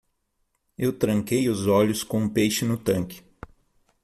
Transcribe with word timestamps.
Eu 0.79 0.93
tranquei 0.93 1.47
os 1.47 1.67
olhos 1.67 2.03
com 2.03 2.21
um 2.23 2.27
peixe 2.29 2.65
no 2.65 2.75
tanque. 2.75 3.21